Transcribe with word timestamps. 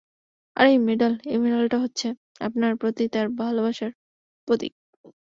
আর 0.57 0.65
এই 0.67 0.79
মেডাল, 0.87 1.13
এই 1.25 1.37
মেডালটা 1.37 1.77
হচ্ছে 1.79 2.07
আপনার 2.41 2.71
প্রতি 2.75 3.03
তার 3.07 3.27
ভালোবাসার 3.39 3.91
প্রতীক। 4.47 4.73